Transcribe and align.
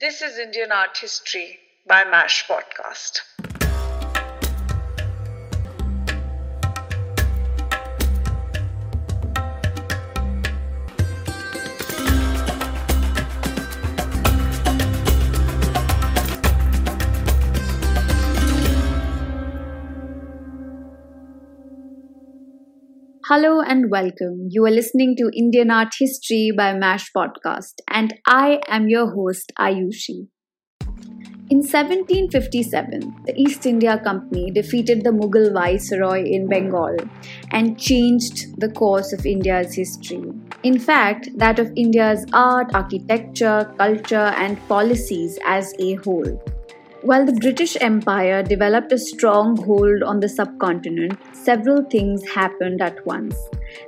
This 0.00 0.22
is 0.22 0.38
Indian 0.38 0.70
Art 0.70 0.96
History 0.96 1.58
by 1.84 2.04
MASH 2.04 2.46
Podcast. 2.46 3.47
Hello 23.28 23.60
and 23.60 23.90
welcome. 23.90 24.48
You 24.48 24.64
are 24.64 24.70
listening 24.70 25.14
to 25.16 25.30
Indian 25.36 25.70
Art 25.70 25.92
History 25.98 26.50
by 26.56 26.72
MASH 26.72 27.10
Podcast, 27.14 27.74
and 27.86 28.14
I 28.26 28.58
am 28.68 28.88
your 28.88 29.10
host, 29.10 29.52
Ayushi. 29.58 30.28
In 31.50 31.58
1757, 31.58 33.24
the 33.26 33.34
East 33.36 33.66
India 33.66 33.98
Company 34.02 34.50
defeated 34.50 35.04
the 35.04 35.10
Mughal 35.10 35.52
viceroy 35.52 36.24
in 36.24 36.48
Bengal 36.48 36.96
and 37.50 37.78
changed 37.78 38.58
the 38.58 38.70
course 38.70 39.12
of 39.12 39.26
India's 39.26 39.74
history. 39.74 40.32
In 40.62 40.78
fact, 40.78 41.28
that 41.36 41.58
of 41.58 41.70
India's 41.76 42.24
art, 42.32 42.74
architecture, 42.74 43.70
culture, 43.76 44.32
and 44.38 44.58
policies 44.68 45.38
as 45.44 45.74
a 45.78 45.96
whole. 45.96 46.42
While 47.02 47.24
the 47.24 47.32
British 47.32 47.76
Empire 47.80 48.42
developed 48.42 48.90
a 48.90 48.98
strong 48.98 49.56
hold 49.56 50.02
on 50.02 50.18
the 50.18 50.28
subcontinent, 50.28 51.16
several 51.32 51.84
things 51.84 52.28
happened 52.28 52.82
at 52.82 53.06
once. 53.06 53.36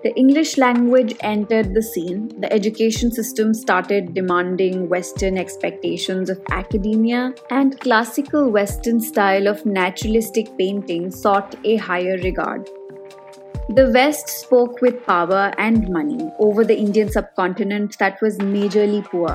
The 0.04 0.14
English 0.14 0.56
language 0.56 1.16
entered 1.20 1.74
the 1.74 1.82
scene, 1.82 2.28
the 2.40 2.52
education 2.52 3.10
system 3.10 3.52
started 3.52 4.14
demanding 4.14 4.88
Western 4.88 5.38
expectations 5.38 6.30
of 6.30 6.40
academia, 6.52 7.34
and 7.50 7.80
classical 7.80 8.48
Western 8.48 9.00
style 9.00 9.48
of 9.48 9.66
naturalistic 9.66 10.56
painting 10.56 11.10
sought 11.10 11.56
a 11.64 11.76
higher 11.76 12.16
regard. 12.18 12.70
The 13.74 13.88
West 13.94 14.28
spoke 14.28 14.80
with 14.80 15.06
power 15.06 15.52
and 15.56 15.88
money 15.90 16.28
over 16.40 16.64
the 16.64 16.76
Indian 16.76 17.08
subcontinent 17.08 17.96
that 17.98 18.20
was 18.20 18.36
majorly 18.38 19.04
poor. 19.04 19.30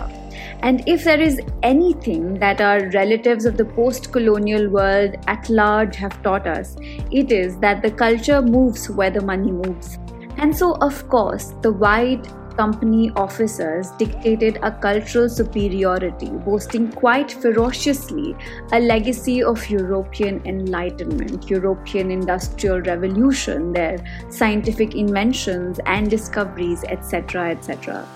And 0.59 0.83
if 0.85 1.05
there 1.05 1.21
is 1.21 1.39
anything 1.63 2.33
that 2.39 2.59
our 2.59 2.89
relatives 2.89 3.45
of 3.45 3.55
the 3.55 3.63
post 3.63 4.11
colonial 4.11 4.69
world 4.69 5.15
at 5.27 5.49
large 5.49 5.95
have 5.95 6.21
taught 6.21 6.47
us, 6.47 6.75
it 7.11 7.31
is 7.31 7.57
that 7.59 7.81
the 7.81 7.91
culture 7.91 8.41
moves 8.41 8.89
where 8.89 9.09
the 9.09 9.21
money 9.21 9.53
moves. 9.53 9.97
And 10.35 10.53
so, 10.53 10.73
of 10.81 11.07
course, 11.07 11.53
the 11.61 11.71
white 11.71 12.27
company 12.55 13.11
officers 13.15 13.91
dictated 13.91 14.59
a 14.63 14.71
cultural 14.71 15.29
superiority, 15.29 16.29
boasting 16.29 16.91
quite 16.91 17.31
ferociously 17.31 18.35
a 18.71 18.79
legacy 18.79 19.43
of 19.43 19.69
European 19.69 20.41
Enlightenment, 20.45 21.49
European 21.49 22.11
Industrial 22.11 22.81
Revolution, 22.81 23.73
their 23.73 23.97
scientific 24.29 24.95
inventions 24.95 25.79
and 25.85 26.09
discoveries, 26.09 26.83
etc. 26.85 27.51
etc. 27.51 28.07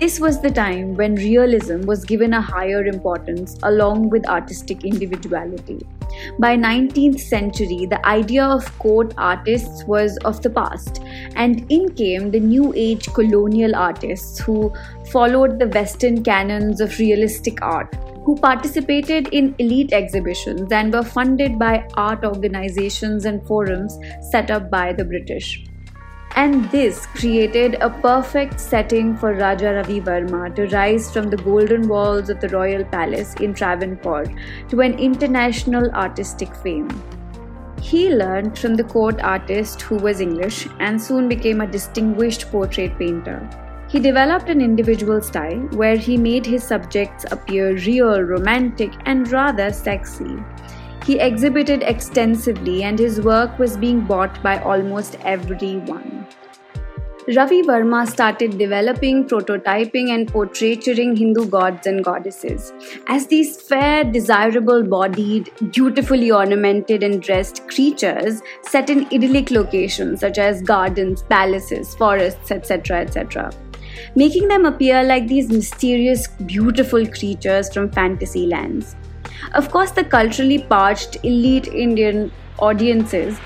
This 0.00 0.18
was 0.18 0.40
the 0.40 0.50
time 0.50 0.94
when 0.96 1.14
realism 1.14 1.82
was 1.82 2.04
given 2.04 2.34
a 2.34 2.40
higher 2.40 2.84
importance 2.84 3.56
along 3.62 4.10
with 4.10 4.28
artistic 4.28 4.84
individuality. 4.84 5.86
By 6.38 6.56
19th 6.56 7.20
century, 7.20 7.86
the 7.86 8.04
idea 8.06 8.44
of 8.44 8.78
court 8.78 9.14
artists 9.16 9.84
was 9.84 10.16
of 10.18 10.42
the 10.42 10.50
past, 10.50 11.02
and 11.34 11.66
in 11.70 11.92
came 11.94 12.30
the 12.30 12.40
new 12.40 12.72
age 12.76 13.12
colonial 13.12 13.74
artists 13.74 14.38
who 14.38 14.72
followed 15.10 15.58
the 15.58 15.68
Western 15.68 16.22
canons 16.22 16.80
of 16.80 16.98
realistic 16.98 17.62
art, 17.62 17.94
who 18.24 18.36
participated 18.36 19.28
in 19.28 19.54
elite 19.58 19.92
exhibitions 19.92 20.72
and 20.72 20.92
were 20.92 21.02
funded 21.02 21.58
by 21.58 21.86
art 21.94 22.24
organizations 22.24 23.24
and 23.24 23.46
forums 23.46 23.98
set 24.30 24.50
up 24.50 24.70
by 24.70 24.92
the 24.92 25.04
British 25.04 25.64
and 26.36 26.68
this 26.70 27.06
created 27.06 27.74
a 27.80 27.88
perfect 27.88 28.58
setting 28.58 29.16
for 29.16 29.34
Raja 29.34 29.74
Ravi 29.74 30.00
Varma 30.00 30.54
to 30.56 30.66
rise 30.66 31.12
from 31.12 31.30
the 31.30 31.36
golden 31.36 31.88
walls 31.88 32.28
of 32.28 32.40
the 32.40 32.48
royal 32.48 32.84
palace 32.84 33.34
in 33.34 33.54
Travancore 33.54 34.26
to 34.68 34.80
an 34.80 34.98
international 34.98 35.90
artistic 35.92 36.54
fame. 36.56 36.88
He 37.80 38.14
learned 38.14 38.58
from 38.58 38.74
the 38.74 38.84
court 38.84 39.20
artist 39.20 39.82
who 39.82 39.96
was 39.96 40.20
English 40.20 40.66
and 40.80 41.00
soon 41.00 41.28
became 41.28 41.60
a 41.60 41.66
distinguished 41.66 42.50
portrait 42.50 42.98
painter. 42.98 43.48
He 43.88 44.00
developed 44.00 44.48
an 44.48 44.60
individual 44.60 45.20
style 45.20 45.60
where 45.72 45.96
he 45.96 46.16
made 46.16 46.44
his 46.46 46.64
subjects 46.64 47.26
appear 47.30 47.76
real, 47.76 48.22
romantic, 48.22 48.92
and 49.04 49.30
rather 49.30 49.72
sexy. 49.72 50.36
He 51.04 51.18
exhibited 51.20 51.82
extensively, 51.82 52.82
and 52.82 52.98
his 52.98 53.20
work 53.20 53.58
was 53.58 53.76
being 53.76 54.00
bought 54.00 54.42
by 54.42 54.58
almost 54.60 55.18
everyone. 55.22 56.26
Ravi 57.36 57.62
Varma 57.62 58.06
started 58.06 58.58
developing, 58.58 59.24
prototyping, 59.26 60.10
and 60.10 60.30
portraituring 60.30 61.16
Hindu 61.16 61.46
gods 61.46 61.86
and 61.86 62.04
goddesses 62.04 62.72
as 63.06 63.26
these 63.26 63.60
fair, 63.60 64.04
desirable 64.04 64.82
bodied, 64.82 65.50
beautifully 65.72 66.30
ornamented, 66.30 67.02
and 67.02 67.22
dressed 67.22 67.66
creatures 67.68 68.42
set 68.62 68.90
in 68.90 69.06
idyllic 69.06 69.50
locations 69.50 70.20
such 70.20 70.36
as 70.36 70.60
gardens, 70.60 71.22
palaces, 71.22 71.94
forests, 71.94 72.50
etc. 72.50 73.00
etc. 73.00 73.50
Making 74.16 74.48
them 74.48 74.66
appear 74.66 75.02
like 75.02 75.26
these 75.28 75.50
mysterious, 75.50 76.28
beautiful 76.28 77.06
creatures 77.06 77.72
from 77.72 77.90
fantasy 77.90 78.46
lands. 78.46 78.96
Of 79.52 79.70
course, 79.70 79.90
the 79.90 80.04
culturally 80.04 80.58
parched 80.58 81.16
elite 81.22 81.68
Indian 81.68 82.32
audiences 82.58 83.38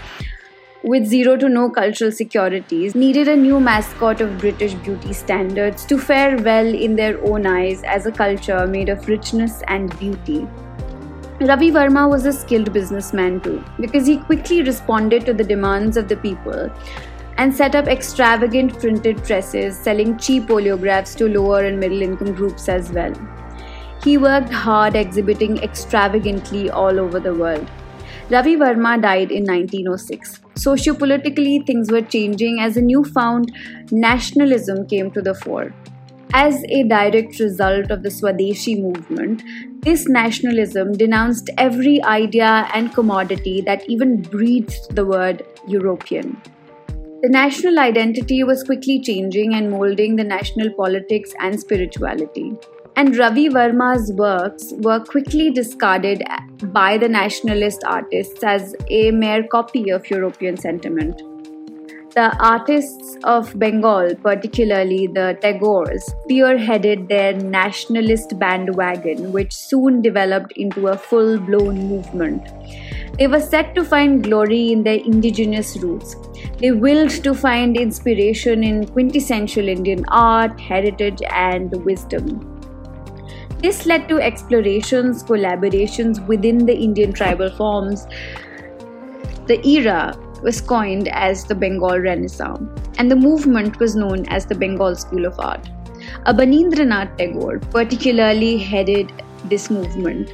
with 0.84 1.04
zero 1.06 1.36
to 1.36 1.48
no 1.48 1.68
cultural 1.68 2.12
securities 2.12 2.94
needed 2.94 3.26
a 3.26 3.36
new 3.36 3.58
mascot 3.58 4.20
of 4.20 4.38
British 4.38 4.74
beauty 4.74 5.12
standards 5.12 5.84
to 5.84 5.98
fare 5.98 6.36
well 6.36 6.66
in 6.66 6.94
their 6.94 7.22
own 7.24 7.46
eyes 7.46 7.82
as 7.82 8.06
a 8.06 8.12
culture 8.12 8.66
made 8.66 8.88
of 8.88 9.08
richness 9.08 9.62
and 9.66 9.98
beauty. 9.98 10.46
Ravi 11.40 11.70
Varma 11.70 12.08
was 12.10 12.26
a 12.26 12.32
skilled 12.32 12.72
businessman 12.72 13.40
too, 13.40 13.64
because 13.80 14.06
he 14.06 14.18
quickly 14.18 14.62
responded 14.62 15.24
to 15.26 15.32
the 15.32 15.44
demands 15.44 15.96
of 15.96 16.08
the 16.08 16.16
people 16.16 16.70
and 17.36 17.54
set 17.54 17.74
up 17.74 17.86
extravagant 17.86 18.78
printed 18.78 19.22
presses 19.22 19.76
selling 19.76 20.18
cheap 20.18 20.44
oleographs 20.44 21.16
to 21.16 21.28
lower 21.28 21.64
and 21.64 21.78
middle 21.78 22.02
income 22.02 22.34
groups 22.34 22.68
as 22.68 22.90
well. 22.90 23.12
He 24.04 24.16
worked 24.16 24.50
hard 24.50 24.94
exhibiting 24.94 25.58
extravagantly 25.58 26.70
all 26.70 27.00
over 27.00 27.18
the 27.18 27.34
world. 27.34 27.68
Ravi 28.30 28.56
Varma 28.56 29.00
died 29.00 29.32
in 29.32 29.44
1906. 29.44 30.40
Sociopolitically, 30.54 31.66
things 31.66 31.90
were 31.90 32.02
changing 32.02 32.60
as 32.60 32.76
a 32.76 32.82
newfound 32.82 33.52
nationalism 33.90 34.86
came 34.86 35.10
to 35.12 35.22
the 35.22 35.34
fore. 35.34 35.72
As 36.34 36.62
a 36.68 36.82
direct 36.82 37.40
result 37.40 37.90
of 37.90 38.02
the 38.02 38.10
Swadeshi 38.10 38.80
movement, 38.80 39.42
this 39.82 40.06
nationalism 40.08 40.92
denounced 40.92 41.48
every 41.56 42.02
idea 42.02 42.68
and 42.74 42.92
commodity 42.92 43.62
that 43.62 43.88
even 43.88 44.20
breathed 44.20 44.94
the 44.94 45.06
word 45.06 45.42
European. 45.66 46.40
The 47.22 47.30
national 47.30 47.78
identity 47.78 48.44
was 48.44 48.62
quickly 48.62 49.00
changing 49.00 49.54
and 49.54 49.70
molding 49.70 50.16
the 50.16 50.24
national 50.24 50.70
politics 50.74 51.32
and 51.40 51.58
spirituality 51.58 52.56
and 52.98 53.16
Ravi 53.16 53.48
Varma's 53.48 54.12
works 54.14 54.72
were 54.78 54.98
quickly 54.98 55.52
discarded 55.52 56.20
by 56.78 56.98
the 56.98 57.08
nationalist 57.08 57.84
artists 57.86 58.42
as 58.42 58.74
a 58.90 59.12
mere 59.12 59.44
copy 59.46 59.90
of 59.90 60.10
European 60.10 60.56
sentiment. 60.56 61.22
The 62.16 62.36
artists 62.44 63.16
of 63.22 63.56
Bengal, 63.56 64.16
particularly 64.16 65.06
the 65.06 65.38
Tagores, 65.40 66.10
spearheaded 66.24 67.08
their 67.08 67.34
nationalist 67.34 68.36
bandwagon, 68.36 69.30
which 69.30 69.54
soon 69.54 70.02
developed 70.02 70.52
into 70.56 70.88
a 70.88 70.98
full 70.98 71.38
blown 71.38 71.78
movement. 71.86 72.48
They 73.16 73.28
were 73.28 73.40
set 73.40 73.76
to 73.76 73.84
find 73.84 74.24
glory 74.24 74.72
in 74.72 74.82
their 74.82 74.98
indigenous 74.98 75.76
roots. 75.76 76.16
They 76.58 76.72
willed 76.72 77.22
to 77.22 77.32
find 77.32 77.76
inspiration 77.76 78.64
in 78.64 78.88
quintessential 78.88 79.68
Indian 79.68 80.04
art, 80.08 80.58
heritage, 80.58 81.22
and 81.30 81.84
wisdom. 81.84 82.57
This 83.60 83.86
led 83.86 84.08
to 84.08 84.20
explorations, 84.20 85.24
collaborations 85.24 86.24
within 86.26 86.64
the 86.64 86.76
Indian 86.76 87.12
tribal 87.12 87.50
forms. 87.50 88.06
The 89.46 89.60
era 89.66 90.16
was 90.42 90.60
coined 90.60 91.08
as 91.08 91.44
the 91.44 91.54
Bengal 91.54 91.98
Renaissance, 91.98 92.70
and 92.98 93.10
the 93.10 93.16
movement 93.16 93.80
was 93.80 93.96
known 93.96 94.26
as 94.28 94.46
the 94.46 94.54
Bengal 94.54 94.94
School 94.94 95.26
of 95.26 95.40
Art. 95.40 95.68
Abanindranath 96.26 97.16
Tagore 97.18 97.58
particularly 97.58 98.58
headed 98.58 99.10
this 99.46 99.70
movement. 99.70 100.28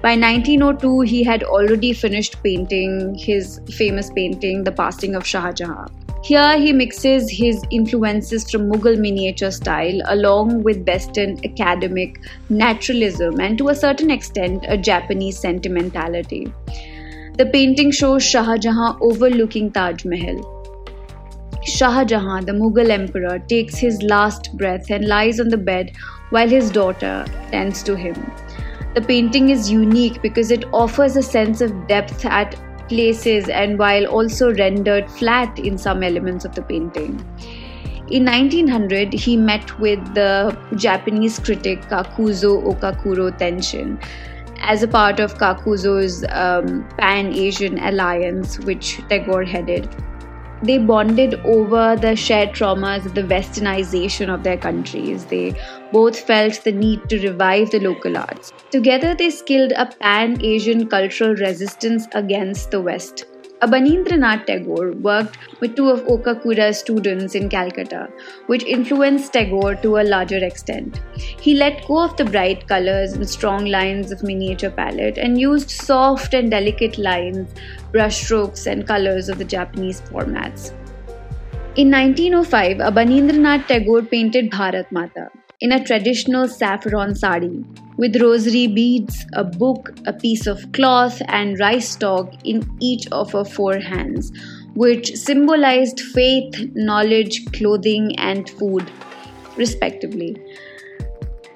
By 0.00 0.14
1902, 0.16 1.00
he 1.00 1.24
had 1.24 1.42
already 1.42 1.92
finished 1.92 2.40
painting 2.42 3.16
his 3.16 3.60
famous 3.72 4.10
painting, 4.10 4.62
The 4.62 4.72
Passing 4.72 5.16
of 5.16 5.26
Shah 5.26 5.52
Jahan. 5.52 5.88
Here 6.22 6.58
he 6.58 6.72
mixes 6.72 7.30
his 7.30 7.62
influences 7.70 8.50
from 8.50 8.68
Mughal 8.68 8.98
miniature 8.98 9.52
style 9.52 10.00
along 10.06 10.62
with 10.64 10.86
Western 10.86 11.38
academic 11.44 12.20
naturalism 12.48 13.40
and 13.40 13.56
to 13.58 13.68
a 13.68 13.74
certain 13.74 14.10
extent 14.10 14.64
a 14.68 14.76
Japanese 14.76 15.38
sentimentality. 15.38 16.52
The 17.38 17.46
painting 17.46 17.92
shows 17.92 18.24
Shah 18.24 18.56
Jahan 18.56 18.98
overlooking 19.00 19.70
Taj 19.70 20.04
Mahal. 20.04 20.42
Shah 21.64 22.04
Jahan, 22.04 22.46
the 22.46 22.52
Mughal 22.52 22.90
emperor, 22.90 23.38
takes 23.38 23.76
his 23.76 24.02
last 24.02 24.56
breath 24.56 24.90
and 24.90 25.06
lies 25.06 25.38
on 25.38 25.48
the 25.48 25.56
bed 25.56 25.92
while 26.30 26.48
his 26.48 26.70
daughter 26.70 27.24
tends 27.52 27.82
to 27.84 27.94
him. 27.94 28.14
The 28.94 29.02
painting 29.02 29.50
is 29.50 29.70
unique 29.70 30.20
because 30.20 30.50
it 30.50 30.64
offers 30.72 31.16
a 31.16 31.22
sense 31.22 31.60
of 31.60 31.86
depth 31.86 32.24
at 32.24 32.56
places 32.88 33.48
and 33.48 33.78
while 33.78 34.06
also 34.06 34.52
rendered 34.54 35.10
flat 35.10 35.58
in 35.58 35.78
some 35.78 36.02
elements 36.02 36.44
of 36.44 36.54
the 36.54 36.62
painting. 36.62 37.24
In 38.10 38.24
1900, 38.24 39.12
he 39.12 39.36
met 39.36 39.78
with 39.78 40.02
the 40.14 40.56
Japanese 40.76 41.38
critic 41.38 41.82
Kakuzo 41.82 42.64
Okakura 42.64 43.36
Tenshin 43.38 44.02
as 44.60 44.82
a 44.82 44.88
part 44.88 45.20
of 45.20 45.34
Kakuzo's 45.34 46.24
um, 46.30 46.88
Pan 46.96 47.32
Asian 47.34 47.78
alliance, 47.78 48.58
which 48.60 48.98
Tagore 49.08 49.44
headed 49.44 49.88
they 50.62 50.78
bonded 50.78 51.34
over 51.44 51.96
the 51.96 52.14
shared 52.16 52.50
traumas 52.50 53.06
of 53.06 53.14
the 53.14 53.22
westernization 53.22 54.32
of 54.32 54.42
their 54.42 54.56
countries. 54.56 55.24
They 55.26 55.54
both 55.92 56.18
felt 56.18 56.62
the 56.64 56.72
need 56.72 57.08
to 57.08 57.20
revive 57.20 57.70
the 57.70 57.80
local 57.80 58.16
arts. 58.16 58.52
Together, 58.70 59.14
they 59.14 59.30
skilled 59.30 59.72
a 59.72 59.86
pan 59.86 60.42
Asian 60.42 60.86
cultural 60.88 61.34
resistance 61.34 62.06
against 62.12 62.70
the 62.70 62.80
West. 62.80 63.24
Abanindranath 63.60 64.46
Tagore 64.46 64.92
worked 64.92 65.36
with 65.60 65.74
two 65.74 65.88
of 65.90 66.04
Okakura's 66.04 66.78
students 66.78 67.34
in 67.34 67.48
Calcutta, 67.48 68.08
which 68.46 68.62
influenced 68.62 69.32
Tagore 69.32 69.74
to 69.82 69.96
a 69.96 70.04
larger 70.04 70.38
extent. 70.44 71.00
He 71.16 71.54
let 71.54 71.84
go 71.88 71.98
of 72.04 72.16
the 72.16 72.24
bright 72.24 72.68
colors 72.68 73.14
and 73.14 73.28
strong 73.28 73.66
lines 73.66 74.12
of 74.12 74.22
miniature 74.22 74.70
palette 74.70 75.18
and 75.18 75.40
used 75.40 75.70
soft 75.70 76.34
and 76.34 76.52
delicate 76.52 76.98
lines, 76.98 77.52
brushstrokes, 77.92 78.70
and 78.70 78.86
colors 78.86 79.28
of 79.28 79.38
the 79.38 79.44
Japanese 79.44 80.02
formats. 80.02 80.72
In 81.74 81.90
1905, 81.90 82.76
Abanindranath 82.76 83.66
Tagore 83.66 84.02
painted 84.02 84.52
Bharat 84.52 84.92
Mata 84.92 85.30
in 85.60 85.72
a 85.72 85.84
traditional 85.84 86.46
saffron 86.46 87.16
sari 87.16 87.64
with 87.96 88.20
rosary 88.22 88.68
beads, 88.68 89.26
a 89.32 89.42
book, 89.42 89.90
a 90.06 90.12
piece 90.12 90.46
of 90.46 90.70
cloth, 90.70 91.20
and 91.26 91.58
rice 91.58 91.88
stalk 91.88 92.32
in 92.44 92.62
each 92.80 93.08
of 93.10 93.32
her 93.32 93.44
four 93.44 93.76
hands, 93.80 94.30
which 94.74 95.16
symbolized 95.16 95.98
faith, 95.98 96.54
knowledge, 96.74 97.44
clothing, 97.52 98.16
and 98.18 98.48
food, 98.50 98.88
respectively. 99.56 100.36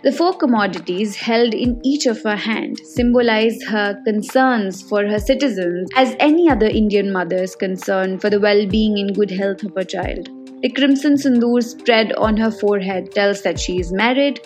The 0.03 0.11
four 0.11 0.33
commodities 0.33 1.15
held 1.15 1.55
in 1.55 1.81
each 1.85 2.07
of 2.07 2.21
her 2.25 2.35
hands 2.35 2.81
symbolize 2.93 3.63
her 3.69 4.03
concerns 4.05 4.83
for 4.83 5.07
her 5.07 5.21
citizens, 5.21 5.89
as 5.95 6.17
any 6.19 6.51
other 6.51 6.67
Indian 6.67 7.13
mother 7.13 7.45
is 7.45 7.55
concerned 7.55 8.21
for 8.21 8.31
the 8.31 8.41
well 8.41 8.67
being 8.67 8.99
and 8.99 9.15
good 9.15 9.31
health 9.31 9.63
of 9.63 9.77
her 9.77 9.85
child. 9.85 10.42
The 10.63 10.71
crimson 10.71 11.15
sindoor 11.15 11.61
spread 11.61 12.13
on 12.13 12.37
her 12.37 12.53
forehead 12.53 13.11
tells 13.11 13.43
that 13.43 13.59
she 13.59 13.81
is 13.81 13.93
married. 13.93 14.39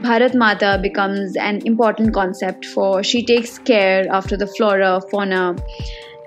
Bharat 0.00 0.32
Mata 0.32 0.78
becomes 0.80 1.34
an 1.34 1.66
important 1.66 2.14
concept 2.14 2.64
for 2.64 3.02
she 3.02 3.24
takes 3.24 3.58
care 3.58 4.06
after 4.08 4.36
the 4.36 4.46
flora, 4.46 5.00
fauna, 5.10 5.56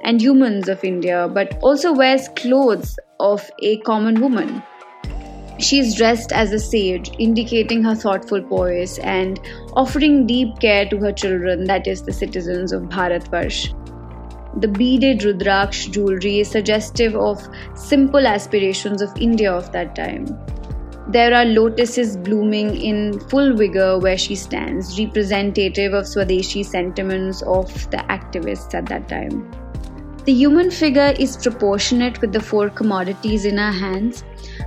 and 0.04 0.22
humans 0.22 0.68
of 0.68 0.84
India, 0.84 1.30
but 1.34 1.58
also 1.62 1.94
wears 1.94 2.28
clothes 2.36 3.00
of 3.22 3.50
a 3.64 3.78
common 3.78 4.20
woman. 4.20 4.62
She 5.60 5.80
is 5.80 5.96
dressed 5.96 6.34
as 6.34 6.52
a 6.52 6.60
sage, 6.60 7.12
indicating 7.18 7.84
her 7.86 7.96
thoughtful 7.96 8.42
poise 8.42 9.00
and 9.00 9.40
offering 9.74 10.28
deep 10.28 10.60
care 10.60 10.86
to 10.90 10.98
her 10.98 11.14
children, 11.14 11.64
that 11.66 11.88
is, 11.88 12.02
the 12.02 12.12
citizens 12.12 12.74
of 12.74 12.82
Bharatvarsh. 12.84 13.81
The 14.58 14.68
beaded 14.68 15.20
Rudraksh 15.20 15.92
jewelry 15.92 16.40
is 16.42 16.50
suggestive 16.50 17.16
of 17.16 17.48
simple 17.74 18.28
aspirations 18.28 19.02
of 19.02 19.10
India 19.18 19.52
of 19.52 19.72
that 19.72 19.96
time. 19.96 20.38
There 21.08 21.34
are 21.34 21.46
lotuses 21.46 22.18
blooming 22.18 22.76
in 22.76 23.20
full 23.30 23.56
vigor 23.56 23.98
where 23.98 24.18
she 24.18 24.36
stands, 24.36 25.00
representative 25.00 25.94
of 25.94 26.06
Swadeshi 26.06 26.66
sentiments 26.66 27.42
of 27.44 27.68
the 27.92 27.98
activists 28.10 28.74
at 28.74 28.86
that 28.88 29.08
time. 29.08 29.50
The 30.26 30.34
human 30.34 30.70
figure 30.70 31.14
is 31.18 31.38
proportionate 31.38 32.22
with 32.22 32.32
the 32.34 32.42
four 32.42 32.70
commodities 32.70 33.46
in 33.46 33.58
her 33.58 33.72
hands, 33.72 34.24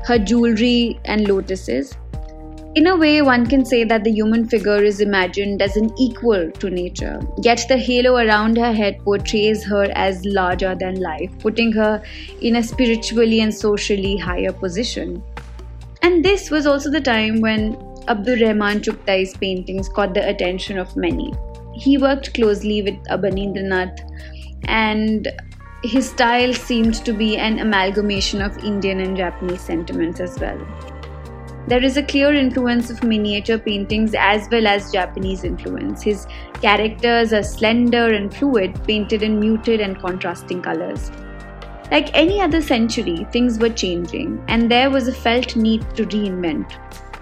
her 0.07 0.19
jewelry 0.19 0.99
and 1.05 1.29
lotuses, 1.29 1.97
in 2.75 2.89
a 2.89 2.97
way, 2.97 3.23
one 3.23 3.47
can 3.47 3.65
say 3.65 3.85
that 3.85 4.03
the 4.03 4.11
human 4.11 4.49
figure 4.49 4.83
is 4.83 5.01
imagined 5.01 5.63
as 5.63 5.77
an 5.77 5.93
equal 5.97 6.51
to 6.51 6.71
nature, 6.71 7.21
yet 7.41 7.65
the 7.69 7.77
halo 7.77 8.17
around 8.17 8.57
her 8.57 8.73
head 8.73 8.99
portrays 9.05 9.65
her 9.65 9.85
as 9.95 10.25
larger 10.25 10.75
than 10.75 11.01
life, 11.01 11.31
putting 11.39 11.71
her 11.73 12.03
in 12.41 12.57
a 12.57 12.63
spiritually 12.63 13.41
and 13.41 13.55
socially 13.55 14.17
higher 14.17 14.53
position. 14.53 15.23
And 16.03 16.25
this 16.25 16.51
was 16.51 16.67
also 16.67 16.91
the 16.91 17.01
time 17.01 17.41
when 17.41 17.77
Abdur 18.09 18.37
Rahman 18.41 18.81
Chughtai's 18.81 19.37
paintings 19.37 19.89
caught 19.89 20.13
the 20.13 20.29
attention 20.29 20.77
of 20.77 20.97
many. 20.97 21.33
He 21.75 21.97
worked 21.97 22.35
closely 22.35 22.83
with 22.83 22.97
Abanindranath, 23.05 24.01
and 24.65 25.29
his 25.85 26.11
style 26.11 26.53
seemed 26.53 26.95
to 27.05 27.13
be 27.13 27.37
an 27.37 27.61
amalgamation 27.61 28.43
of 28.43 28.59
Indian 28.65 29.01
and 29.01 29.17
Japanese 29.17 29.61
sentiments 29.61 30.19
as 30.19 30.39
well. 30.41 30.59
There 31.67 31.83
is 31.83 31.97
a 31.97 32.03
clear 32.03 32.35
influence 32.35 32.91
of 32.91 33.03
miniature 33.03 33.57
paintings 33.57 34.15
as 34.19 34.47
well 34.53 34.67
as 34.67 34.93
Japanese 34.93 35.45
influence. 35.45 36.03
His 36.03 36.27
characters 36.61 37.33
are 37.33 37.43
slender 37.43 38.13
and 38.13 38.35
fluid, 38.35 38.79
painted 38.85 39.23
in 39.23 39.41
muted 39.41 39.81
and 39.81 39.99
contrasting 39.99 40.61
colors. 40.61 41.11
Like 41.91 42.11
any 42.13 42.39
other 42.39 42.61
century, 42.61 43.27
things 43.33 43.59
were 43.59 43.71
changing, 43.71 44.45
and 44.49 44.71
there 44.71 44.91
was 44.91 45.09
a 45.09 45.13
felt 45.13 45.57
need 45.57 45.83
to 45.97 46.05
reinvent. 46.05 46.71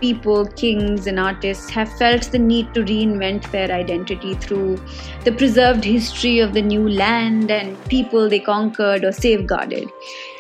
People, 0.01 0.47
kings, 0.47 1.07
and 1.07 1.21
artists 1.21 1.71
have 1.71 1.93
felt 1.97 2.23
the 2.33 2.39
need 2.39 2.75
to 2.75 2.81
reinvent 2.81 3.49
their 3.53 3.71
identity 3.71 4.35
through 4.35 4.77
the 5.25 5.31
preserved 5.31 5.85
history 5.85 6.41
of 6.41 6.53
the 6.53 6.63
new 6.63 6.89
land 6.89 7.53
and 7.53 7.81
people 7.85 8.29
they 8.29 8.41
conquered 8.41 9.05
or 9.05 9.13
safeguarded. 9.13 9.89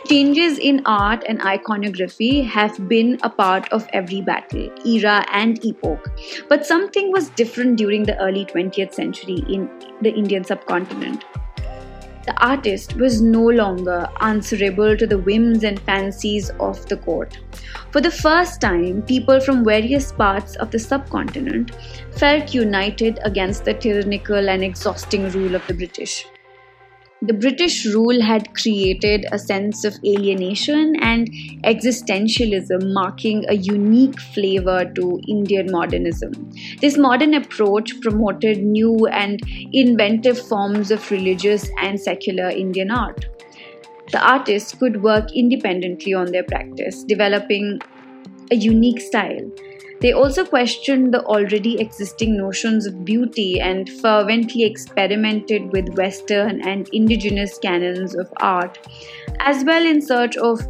Changes 0.08 0.58
in 0.58 0.82
art 0.84 1.22
and 1.28 1.40
iconography 1.42 2.42
have 2.42 2.88
been 2.88 3.18
a 3.22 3.30
part 3.30 3.72
of 3.72 3.86
every 3.92 4.20
battle, 4.20 4.68
era, 4.84 5.24
and 5.32 5.64
epoch. 5.64 6.10
But 6.48 6.66
something 6.66 7.12
was 7.12 7.30
different 7.30 7.76
during 7.76 8.02
the 8.02 8.18
early 8.18 8.44
20th 8.44 8.92
century 8.94 9.44
in 9.48 9.70
the 10.00 10.12
Indian 10.12 10.42
subcontinent. 10.42 11.24
The 12.26 12.34
artist 12.44 12.96
was 12.96 13.22
no 13.22 13.42
longer 13.42 14.08
answerable 14.20 14.96
to 14.96 15.06
the 15.06 15.18
whims 15.18 15.62
and 15.62 15.78
fancies 15.80 16.50
of 16.58 16.84
the 16.88 16.96
court. 16.96 17.38
For 17.90 18.00
the 18.00 18.10
first 18.10 18.60
time, 18.60 19.02
people 19.02 19.40
from 19.40 19.64
various 19.64 20.10
parts 20.10 20.56
of 20.56 20.72
the 20.72 20.78
subcontinent 20.78 21.72
felt 22.16 22.54
united 22.54 23.20
against 23.22 23.64
the 23.64 23.74
tyrannical 23.74 24.48
and 24.48 24.64
exhausting 24.64 25.30
rule 25.30 25.54
of 25.54 25.66
the 25.68 25.74
British 25.74 26.26
the 27.22 27.32
British 27.32 27.86
rule 27.86 28.20
had 28.20 28.52
created 28.54 29.26
a 29.30 29.38
sense 29.38 29.84
of 29.84 29.94
alienation 30.04 30.96
and 31.00 31.30
existentialism, 31.62 32.92
marking 32.92 33.44
a 33.48 33.54
unique 33.54 34.18
flavor 34.20 34.84
to 34.96 35.20
Indian 35.28 35.70
modernism. 35.70 36.32
This 36.80 36.98
modern 36.98 37.34
approach 37.34 38.00
promoted 38.00 38.64
new 38.64 39.06
and 39.06 39.40
inventive 39.72 40.36
forms 40.48 40.90
of 40.90 41.08
religious 41.12 41.70
and 41.80 42.00
secular 42.00 42.48
Indian 42.48 42.90
art. 42.90 43.24
The 44.10 44.18
artists 44.18 44.74
could 44.74 45.00
work 45.02 45.30
independently 45.32 46.14
on 46.14 46.32
their 46.32 46.44
practice, 46.44 47.04
developing 47.04 47.80
a 48.50 48.56
unique 48.56 49.00
style. 49.00 49.48
They 50.02 50.12
also 50.12 50.44
questioned 50.44 51.14
the 51.14 51.22
already 51.22 51.80
existing 51.80 52.36
notions 52.36 52.86
of 52.86 53.04
beauty 53.04 53.60
and 53.60 53.88
fervently 53.88 54.64
experimented 54.64 55.72
with 55.72 55.96
Western 55.96 56.60
and 56.60 56.88
indigenous 56.92 57.56
canons 57.56 58.16
of 58.16 58.28
art, 58.40 58.78
as 59.38 59.64
well 59.64 59.86
in 59.86 60.02
search 60.02 60.36
of 60.36 60.66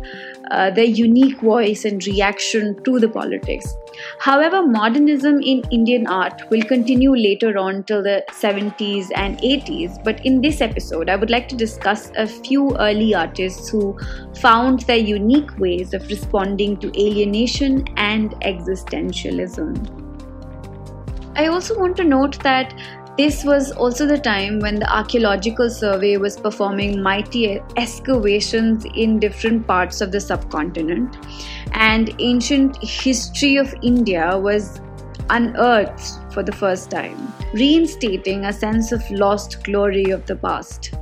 uh, 0.50 0.70
their 0.72 0.84
unique 0.84 1.40
voice 1.40 1.86
and 1.86 2.06
reaction 2.06 2.82
to 2.84 3.00
the 3.00 3.08
politics. 3.08 3.74
However, 4.18 4.66
modernism 4.66 5.40
in 5.40 5.62
Indian 5.70 6.06
art 6.06 6.42
will 6.50 6.62
continue 6.62 7.14
later 7.14 7.58
on 7.58 7.84
till 7.84 8.02
the 8.02 8.24
70s 8.30 9.08
and 9.14 9.38
80s. 9.38 10.02
But 10.04 10.24
in 10.24 10.40
this 10.40 10.60
episode, 10.60 11.08
I 11.08 11.16
would 11.16 11.30
like 11.30 11.48
to 11.48 11.56
discuss 11.56 12.10
a 12.16 12.26
few 12.26 12.76
early 12.76 13.14
artists 13.14 13.68
who 13.68 13.98
found 14.40 14.80
their 14.80 14.96
unique 14.96 15.58
ways 15.58 15.94
of 15.94 16.06
responding 16.08 16.76
to 16.78 16.88
alienation 17.00 17.84
and 17.96 18.32
existentialism. 18.42 20.02
I 21.34 21.46
also 21.46 21.78
want 21.78 21.96
to 21.96 22.04
note 22.04 22.42
that 22.42 22.74
This 23.18 23.44
was 23.44 23.72
also 23.72 24.06
the 24.06 24.16
time 24.16 24.58
when 24.58 24.76
the 24.76 24.90
Archaeological 24.90 25.68
Survey 25.68 26.16
was 26.16 26.38
performing 26.38 27.02
mighty 27.02 27.60
excavations 27.76 28.86
in 28.94 29.20
different 29.20 29.66
parts 29.66 30.00
of 30.00 30.12
the 30.12 30.18
subcontinent, 30.18 31.18
and 31.72 32.14
ancient 32.20 32.78
history 32.82 33.56
of 33.56 33.74
India 33.82 34.38
was 34.38 34.80
unearthed 35.28 36.32
for 36.32 36.42
the 36.42 36.52
first 36.52 36.90
time, 36.90 37.34
reinstating 37.52 38.46
a 38.46 38.52
sense 38.52 38.92
of 38.92 39.02
lost 39.10 39.62
glory 39.62 40.04
of 40.04 40.24
the 40.24 40.36
past. 40.36 40.94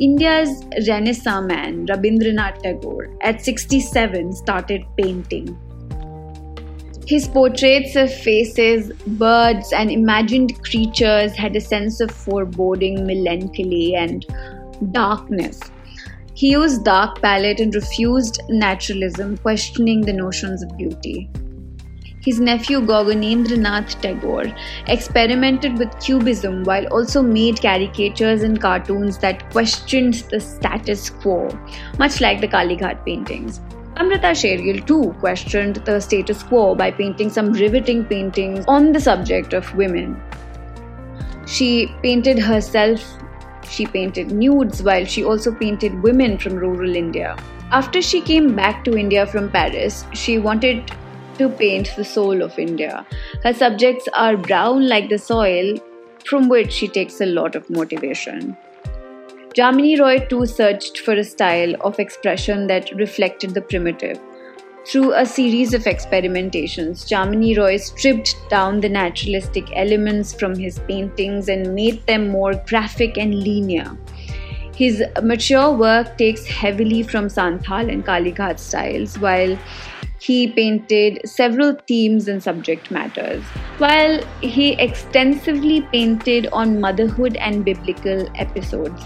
India's 0.00 0.64
Renaissance 0.88 1.46
man, 1.46 1.86
Rabindranath 1.86 2.62
Tagore, 2.62 3.14
at 3.20 3.44
67 3.44 4.32
started 4.32 4.82
painting. 4.96 5.58
His 7.06 7.28
portraits 7.28 7.96
of 7.96 8.12
faces, 8.12 8.90
birds, 9.06 9.74
and 9.74 9.90
imagined 9.90 10.62
creatures 10.64 11.36
had 11.36 11.54
a 11.54 11.60
sense 11.60 12.00
of 12.00 12.10
foreboding, 12.10 13.06
melancholy, 13.06 13.94
and 13.94 14.24
darkness. 14.90 15.60
He 16.32 16.52
used 16.52 16.84
dark 16.84 17.20
palette 17.20 17.60
and 17.60 17.74
refused 17.74 18.40
naturalism, 18.48 19.36
questioning 19.36 20.00
the 20.00 20.14
notions 20.14 20.62
of 20.62 20.76
beauty. 20.78 21.30
His 22.22 22.40
nephew 22.40 22.80
Gaganendranath 22.80 24.00
Tagore 24.00 24.50
experimented 24.88 25.76
with 25.76 26.00
cubism 26.00 26.64
while 26.64 26.86
also 26.86 27.20
made 27.20 27.60
caricatures 27.60 28.42
and 28.42 28.58
cartoons 28.58 29.18
that 29.18 29.50
questioned 29.50 30.14
the 30.30 30.40
status 30.40 31.10
quo, 31.10 31.50
much 31.98 32.22
like 32.22 32.40
the 32.40 32.48
Kalighat 32.48 33.04
paintings. 33.04 33.60
Amrita 33.96 34.34
Shergill 34.34 34.84
too 34.86 35.14
questioned 35.20 35.76
the 35.84 36.00
status 36.00 36.42
quo 36.42 36.74
by 36.74 36.90
painting 36.90 37.30
some 37.30 37.52
riveting 37.52 38.04
paintings 38.04 38.64
on 38.66 38.90
the 38.90 39.00
subject 39.00 39.52
of 39.52 39.72
women. 39.76 40.20
She 41.46 41.94
painted 42.02 42.38
herself, 42.38 43.00
she 43.68 43.86
painted 43.86 44.32
nudes 44.32 44.82
while 44.82 45.04
she 45.04 45.24
also 45.24 45.54
painted 45.54 46.02
women 46.02 46.38
from 46.38 46.54
rural 46.54 46.96
India. 46.96 47.36
After 47.70 48.02
she 48.02 48.20
came 48.20 48.56
back 48.56 48.84
to 48.84 48.96
India 48.96 49.26
from 49.26 49.50
Paris, 49.50 50.04
she 50.12 50.38
wanted 50.38 50.90
to 51.38 51.48
paint 51.48 51.90
the 51.96 52.04
soul 52.04 52.42
of 52.42 52.58
India. 52.58 53.06
Her 53.44 53.52
subjects 53.52 54.08
are 54.14 54.36
brown 54.36 54.88
like 54.88 55.08
the 55.08 55.18
soil, 55.18 55.74
from 56.26 56.48
which 56.48 56.72
she 56.72 56.88
takes 56.88 57.20
a 57.20 57.26
lot 57.26 57.54
of 57.54 57.68
motivation. 57.70 58.56
Jamini 59.56 60.00
Roy 60.00 60.18
too 60.18 60.46
searched 60.46 60.98
for 60.98 61.14
a 61.14 61.22
style 61.22 61.76
of 61.82 62.00
expression 62.00 62.66
that 62.66 62.90
reflected 62.96 63.54
the 63.54 63.60
primitive. 63.60 64.18
Through 64.84 65.12
a 65.14 65.24
series 65.24 65.72
of 65.72 65.84
experimentations, 65.84 67.06
Jamini 67.06 67.56
Roy 67.56 67.76
stripped 67.76 68.34
down 68.50 68.80
the 68.80 68.88
naturalistic 68.88 69.64
elements 69.76 70.34
from 70.34 70.58
his 70.58 70.80
paintings 70.88 71.48
and 71.48 71.72
made 71.72 72.04
them 72.08 72.30
more 72.30 72.54
graphic 72.66 73.16
and 73.16 73.32
linear. 73.44 73.96
His 74.74 75.04
mature 75.22 75.70
work 75.72 76.18
takes 76.18 76.44
heavily 76.46 77.04
from 77.04 77.28
Santhal 77.28 77.92
and 77.92 78.04
Kalighat 78.04 78.58
styles, 78.58 79.16
while 79.20 79.56
he 80.18 80.48
painted 80.48 81.20
several 81.28 81.76
themes 81.86 82.26
and 82.26 82.42
subject 82.42 82.90
matters, 82.90 83.44
while 83.78 84.20
he 84.40 84.72
extensively 84.72 85.82
painted 85.92 86.48
on 86.48 86.80
motherhood 86.80 87.36
and 87.36 87.64
biblical 87.64 88.28
episodes. 88.34 89.00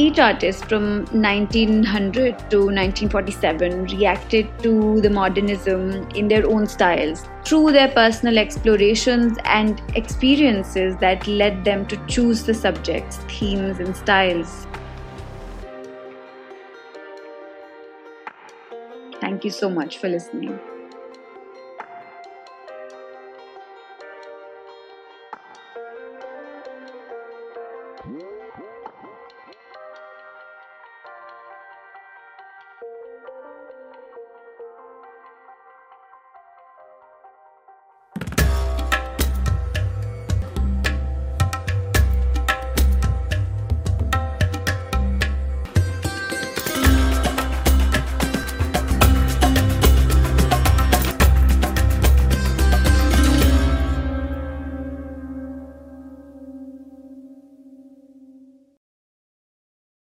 Each 0.00 0.18
artist 0.18 0.64
from 0.64 1.04
1900 1.12 2.38
to 2.50 2.58
1947 2.58 3.84
reacted 3.88 4.48
to 4.62 4.98
the 5.02 5.10
modernism 5.10 6.08
in 6.14 6.26
their 6.26 6.48
own 6.48 6.66
styles 6.66 7.26
through 7.44 7.72
their 7.72 7.88
personal 7.88 8.38
explorations 8.38 9.36
and 9.44 9.82
experiences 9.96 10.96
that 11.00 11.26
led 11.26 11.66
them 11.66 11.84
to 11.88 11.98
choose 12.06 12.44
the 12.44 12.54
subjects, 12.54 13.18
themes, 13.28 13.78
and 13.78 13.94
styles. 13.94 14.66
Thank 19.20 19.44
you 19.44 19.50
so 19.50 19.68
much 19.68 19.98
for 19.98 20.08
listening. 20.08 20.58